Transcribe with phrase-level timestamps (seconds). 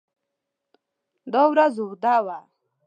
[1.31, 2.37] دا ورځ اوږده وه.